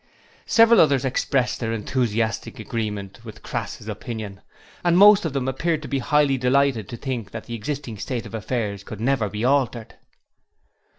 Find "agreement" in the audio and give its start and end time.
2.57-3.23